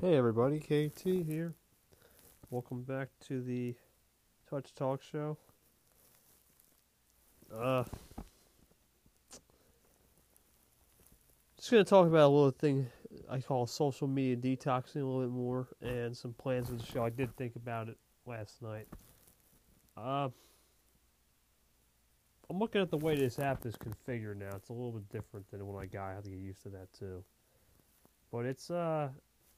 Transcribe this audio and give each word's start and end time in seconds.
Hey 0.00 0.16
everybody, 0.16 0.60
KT 0.60 1.26
here. 1.26 1.52
Welcome 2.48 2.84
back 2.84 3.08
to 3.28 3.42
the 3.42 3.74
Touch 4.48 4.74
Talk 4.74 5.02
Show. 5.02 5.36
Uh, 7.54 7.84
just 11.58 11.70
gonna 11.70 11.84
talk 11.84 12.06
about 12.06 12.28
a 12.28 12.32
little 12.32 12.50
thing 12.50 12.86
I 13.28 13.40
call 13.40 13.66
social 13.66 14.08
media 14.08 14.36
detoxing 14.36 15.02
a 15.02 15.04
little 15.04 15.20
bit 15.20 15.32
more, 15.32 15.68
and 15.82 16.16
some 16.16 16.32
plans 16.32 16.70
for 16.70 16.76
the 16.76 16.86
show. 16.86 17.04
I 17.04 17.10
did 17.10 17.36
think 17.36 17.56
about 17.56 17.90
it 17.90 17.98
last 18.24 18.62
night. 18.62 18.88
Uh, 19.98 20.30
I'm 22.48 22.58
looking 22.58 22.80
at 22.80 22.90
the 22.90 22.96
way 22.96 23.16
this 23.16 23.38
app 23.38 23.66
is 23.66 23.76
configured 23.76 24.38
now. 24.38 24.56
It's 24.56 24.70
a 24.70 24.72
little 24.72 24.92
bit 24.92 25.10
different 25.10 25.50
than 25.50 25.66
when 25.66 25.82
I 25.82 25.84
got. 25.84 26.08
I 26.08 26.14
have 26.14 26.24
to 26.24 26.30
get 26.30 26.38
used 26.38 26.62
to 26.62 26.70
that 26.70 26.90
too. 26.98 27.22
But 28.32 28.46
it's 28.46 28.70
uh 28.70 29.10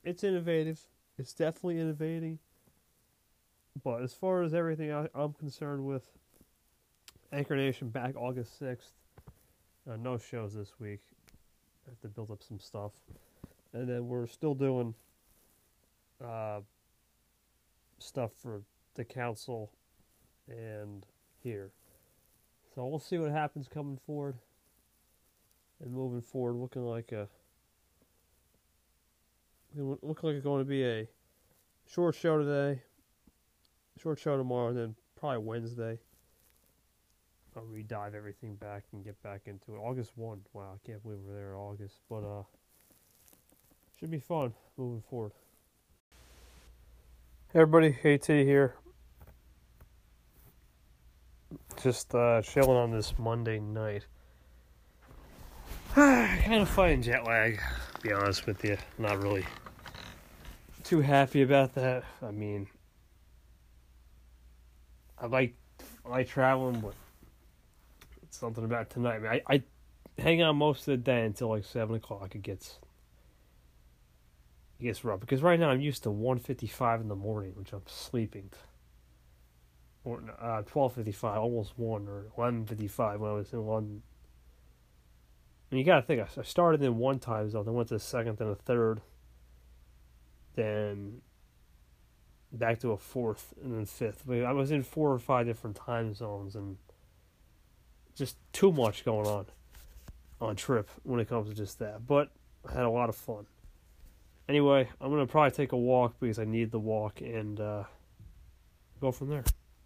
it's 0.05 0.25
innovative. 0.25 0.81
It's 1.19 1.33
definitely 1.33 1.81
innovating. 1.81 2.39
But 3.83 4.03
as 4.03 4.13
far 4.13 4.43
as 4.43 4.55
everything 4.55 4.93
I, 4.93 5.09
am 5.15 5.33
concerned 5.33 5.85
with, 5.85 6.11
Anchor 7.33 7.57
Nation 7.57 7.89
back 7.89 8.15
August 8.17 8.61
6th. 8.61 8.91
Uh, 9.91 9.97
no 9.97 10.19
shows 10.19 10.55
this 10.55 10.73
week. 10.79 11.01
I 11.87 11.91
have 11.91 12.01
to 12.01 12.09
build 12.09 12.31
up 12.31 12.43
some 12.43 12.59
stuff. 12.59 12.93
And 13.73 13.89
then 13.89 14.07
we're 14.07 14.27
still 14.27 14.55
doing 14.55 14.95
uh, 16.23 16.61
stuff 17.99 18.33
for 18.43 18.63
the 18.95 19.05
council 19.05 19.71
and 20.49 21.07
here. 21.43 21.71
So 22.75 22.87
we'll 22.87 22.99
see 22.99 23.19
what 23.19 23.31
happens 23.31 23.69
coming 23.69 23.99
forward 24.07 24.37
and 25.83 25.93
moving 25.93 26.21
forward, 26.21 26.55
looking 26.55 26.85
like 26.85 27.13
a 27.13 27.29
looking 29.77 30.29
like 30.29 30.37
it's 30.37 30.45
going 30.45 30.65
to 30.65 30.69
be 30.69 30.85
a 30.85 31.09
short 31.87 32.15
show 32.15 32.39
today, 32.39 32.83
short 34.01 34.19
show 34.19 34.37
tomorrow, 34.37 34.69
and 34.69 34.77
then 34.77 34.95
probably 35.19 35.39
Wednesday. 35.39 35.99
I'll 37.57 37.65
re-dive 37.65 38.15
everything 38.15 38.55
back 38.55 38.85
and 38.93 39.05
get 39.05 39.23
back 39.23 39.43
into 39.47 39.75
it. 39.75 39.79
August 39.79 40.13
one. 40.17 40.41
Wow, 40.55 40.73
I 40.75 40.87
can't 40.87 41.03
believe 41.03 41.19
we're 41.27 41.35
there 41.35 41.51
in 41.51 41.57
August, 41.57 41.97
but 42.09 42.25
uh, 42.25 42.43
should 43.99 44.11
be 44.11 44.21
fun 44.21 44.55
moving 44.79 45.03
forward. 45.09 45.33
Hey 47.53 47.61
everybody, 47.61 47.93
KT 47.93 48.27
here. 48.29 48.77
Just 51.83 52.15
uh, 52.15 52.41
chilling 52.41 52.71
on 52.71 52.91
this 52.91 53.19
Monday 53.19 53.61
night. 53.61 54.07
kind 55.95 56.55
of 56.55 56.69
fighting 56.71 57.03
jet 57.03 57.27
lag, 57.27 57.61
be 58.03 58.13
honest 58.13 58.47
with 58.47 58.65
you. 58.65 58.77
Not 58.99 59.23
really 59.23 59.45
too 60.83 61.01
happy 61.01 61.43
about 61.43 61.75
that. 61.75 62.05
I 62.21 62.33
mean, 62.33 62.67
I 65.19 65.27
like 65.27 65.55
I 66.05 66.09
like 66.09 66.29
traveling, 66.29 66.81
but 66.81 66.95
it's 68.23 68.37
something 68.37 68.65
about 68.65 68.91
tonight. 68.91 69.17
I, 69.17 69.19
mean, 69.19 69.43
I, 69.47 69.55
I 69.55 69.63
hang 70.21 70.43
on 70.43 70.57
most 70.57 70.81
of 70.81 70.87
the 70.87 70.97
day 70.97 71.25
until 71.25 71.51
like 71.51 71.65
seven 71.65 71.97
o'clock. 71.97 72.35
It 72.35 72.43
gets 72.43 72.79
it 74.81 74.85
gets 74.85 75.05
rough 75.05 75.21
because 75.21 75.43
right 75.43 75.59
now 75.59 75.71
I'm 75.71 75.81
used 75.81 76.03
to 76.03 76.11
one 76.11 76.39
fifty 76.39 76.67
five 76.67 77.01
in 77.01 77.09
the 77.09 77.17
morning, 77.17 77.53
which 77.55 77.73
I'm 77.73 77.83
sleeping. 77.87 78.51
Or 80.05 80.21
uh, 80.41 80.63
twelve 80.63 80.95
fifty 80.95 81.13
five, 81.13 81.39
almost 81.39 81.79
one, 81.79 82.09
or 82.09 82.27
eleven 82.37 82.67
fifty 82.67 82.89
five 82.89 83.21
when 83.21 83.31
I 83.31 83.35
was 83.35 83.53
in 83.53 83.65
London. 83.65 84.03
You 85.73 85.85
gotta 85.85 86.03
think, 86.03 86.21
I 86.21 86.43
started 86.43 86.83
in 86.83 86.99
one 86.99 87.19
time 87.19 87.49
zone, 87.51 87.65
then 87.65 87.75
went 87.75 87.89
to 87.89 87.95
the 87.95 88.01
second, 88.01 88.37
then 88.39 88.49
a 88.49 88.55
third 88.55 89.01
then 90.55 91.21
back 92.53 92.79
to 92.81 92.93
a 92.93 92.97
fourth 92.97 93.55
and 93.63 93.75
then 93.75 93.87
fifth. 93.87 94.29
I 94.29 94.53
was 94.53 94.71
in 94.71 94.83
four 94.83 95.11
or 95.13 95.19
five 95.19 95.47
different 95.47 95.77
time 95.77 96.15
zones 96.15 96.55
and 96.55 96.77
just 98.15 98.37
too 98.53 98.73
much 98.73 99.05
going 99.05 99.27
on 99.27 99.47
on 100.41 100.57
trip 100.57 100.91
when 101.05 101.21
it 101.21 101.29
comes 101.29 101.49
to 101.49 101.55
just 101.55 101.79
that. 101.79 102.07
But 102.07 102.31
I 102.69 102.73
had 102.73 102.85
a 102.85 102.91
lot 102.91 103.09
of 103.09 103.17
fun. 103.17 103.47
Anyway, 104.49 104.89
I'm 105.01 105.11
gonna 105.11 105.27
probably 105.27 105.53
take 105.53 105.73
a 105.73 105.77
walk 105.77 106.17
because 106.21 106.39
I 106.39 106.45
need 106.45 106.71
the 106.71 106.81
walk 106.81 107.21
and 107.21 107.59
uh, 107.59 107.85
go 109.01 109.13
from 109.13 109.31
there. 109.31 109.45